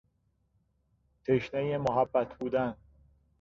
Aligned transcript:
تشنهی 1.23 1.77
محبت 1.77 2.37
بودن 2.39 2.75